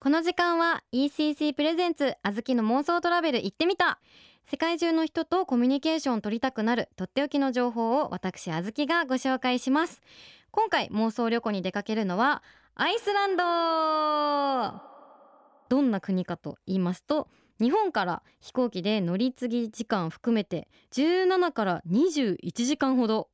[0.00, 3.98] この時間は ECC プレゼンツあずきの妄想トラベル行ってみた。
[4.48, 10.00] 世界中の人とコミュニケーションを取りたくなるとっておきの情報を私あずきがご紹介します。
[10.52, 12.44] 今回妄想旅行に出かけるのは
[12.76, 14.80] アイスランド。
[15.68, 17.26] どんな国かと言いますと
[17.60, 23.30] 日本から飛行機で乗り継ぎ時間含めて17から21時間ほど。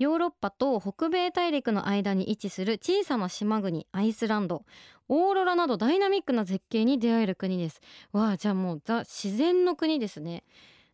[0.00, 4.64] ヨーロッパと北米大陸の間に位置する小さな島国アイスランド。
[5.08, 7.82] オーロラなどダイナミックな絶景に出会える国です。
[8.10, 10.42] わあじゃあもうザ自然の国ですね。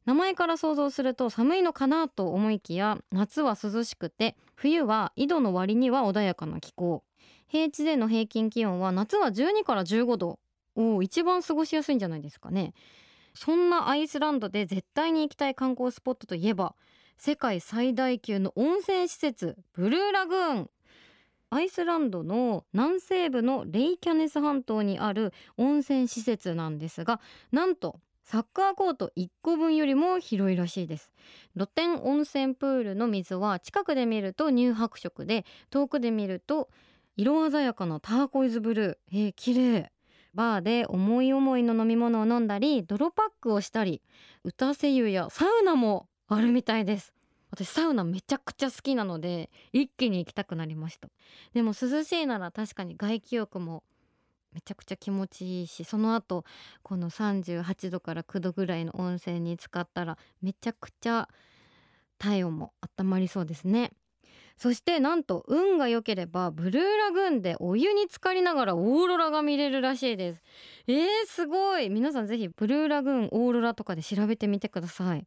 [0.06, 7.04] 名前から想像すると寒いのかなと思いきや夏は涼しくて冬は緯度の割には穏やかな気候。
[7.46, 10.40] 平地での平均気温は夏は12から15度。
[10.74, 12.74] お一番過ごしやすいんじゃないですかね。
[13.34, 16.74] そんなアイスランドで絶対に行きたい観光スポットといえば
[17.16, 20.70] 世界最大級の温泉施設ブルーラグーン。
[21.50, 27.20] アイスランドの南西部のレイキャネス半島にある温泉施設なんですが
[27.52, 31.12] なんとサッカーコート1個分よりも広いらしいです。
[31.54, 36.68] 露天温泉プールの水は近くで見ると乳白色で遠くで見ると
[37.16, 39.16] 色鮮やかなターコイズブルー。
[39.16, 39.92] えー、綺麗。
[40.34, 44.02] バーで思い思いの飲み物を飲んだり泥パックをしたり
[44.44, 47.12] 打たせ湯やサウナもあるみたいです。
[47.50, 51.08] 私サウナめちゃくちゃ好きなので一気に行きたくなりました。
[51.54, 53.84] でも涼しいなら確かに外気浴も
[54.52, 56.44] めちゃくちゃ気持ちいいしその後
[56.82, 61.28] この38度から9度ぐらいの温泉に浸かったらめちゃくちゃ
[62.18, 63.92] 体温も温まりそうですね。
[64.56, 70.42] そしてなんと運が良ければブルーラグーンでお湯に浸かりながらオーロラが見れるらしいです。
[70.86, 71.90] えー、すごい。
[71.90, 75.26] 皆さんぜひブルーラグーンオーロラとかで調べてみてください。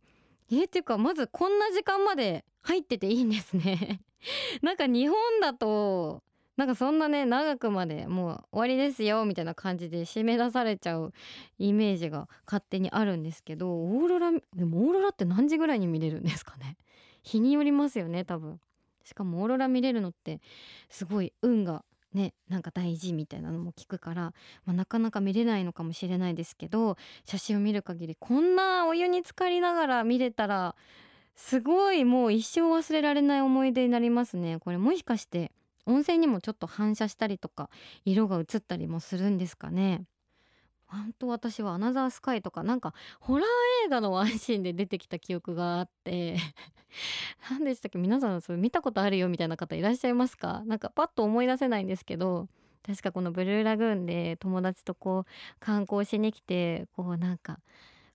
[0.52, 4.02] え、っていうかまずこんな時間まで入ってていいんですね。
[4.62, 6.24] なんか日本だと
[6.58, 11.14] なんかそんなね長くまでもう終わりですよみたいな感じで締め出されちゃう
[11.58, 16.76] イメージが勝手にあるんですけどオーロラでもオーロラって何時ぐらいに見れるんですかね？
[17.24, 18.60] 日によりますよね多分。
[19.06, 20.42] しかもオーロラ見れるのって
[20.90, 21.84] すごい運が
[22.14, 24.34] ねなんか大事みたいなのも聞くから、
[24.66, 30.76] まあ、なかなか見れないのかもしれないですけど写真を見る限りこんなお湯に浸かりながら見れたら
[31.36, 34.60] すごいもう一生忘れられない思い出になりますね。
[34.60, 35.52] これもしかして
[35.86, 37.70] 温泉にもちょっと反射したりとか
[38.04, 40.04] 色が映ったりもするんですかね？
[40.92, 43.48] 本当私はアナザースカイとかなんかホラー
[43.86, 46.38] 映画のワンシーンで出てきた記憶があって
[47.50, 48.00] 何でしたっけ？
[48.00, 50.64] 皆さんそれ見たことあるよみたいな方いらっしゃいますか？
[50.66, 52.48] なんかパッと思い出せないんですけど
[52.84, 57.60] 確かこのブルーラグーンで友達とこう観光しに来てこうなんか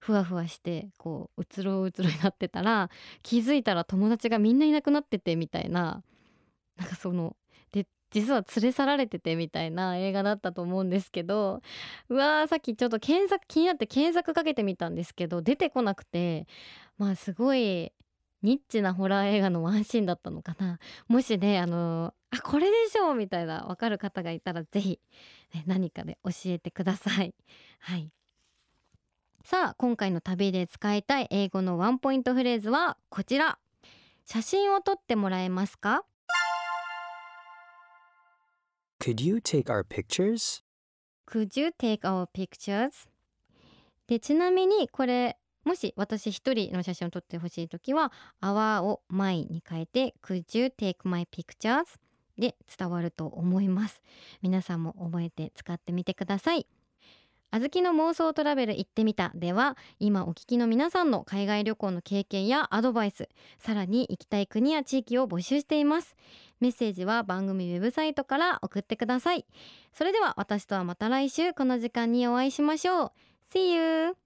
[0.00, 2.90] ふわふわしてこううつろうつろになってたら
[3.22, 6.02] 気づいたら友達がみんないなくなっててみたいな
[6.76, 7.36] なんかその
[7.72, 11.62] で実は連れ去られててみたいな映画だったと思うんですけど
[12.08, 16.46] うわーさっきちょっと検索気になって検索かけてみたんですけど出てこなくて
[16.96, 17.92] まあすごい
[18.42, 20.78] ニッチなホラー映画のワンシーンだったのかな。
[21.08, 25.00] もしねあのあこれでしょうみたいなわかる方がいたら是非、
[25.52, 27.34] ね、何かで教えてください。
[27.80, 28.12] はい。
[29.44, 33.58] さあ今回の旅で使いたい英語のワンポイントフレーズはこちら。
[34.26, 36.04] 写真を撮ってもらえますか？
[39.04, 40.62] Could you take our pictures?
[41.26, 43.06] Could you take our pictures?
[44.06, 51.84] でちなみにこれもし私一人の写真を撮ってほしいときは our を my に変えて Could you take my pictures?
[52.38, 54.00] で伝わると思います
[54.40, 56.66] 皆さんも覚えて使ってみてください
[57.54, 59.30] あずきの妄想トラベル行ってみた。
[59.32, 63.28] では今お聞きの皆さんの海外旅行の経験やアドバイス
[63.60, 66.16] さらに行きたい国や地域を募集しています。
[66.58, 69.46] メッセージは番組ウェブサイトから送ってください。
[69.92, 73.12] それでは私とはまた来週この時間にお会いしましょう。
[73.52, 74.23] See you!